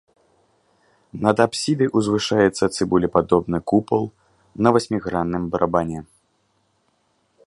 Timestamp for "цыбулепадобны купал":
2.75-4.03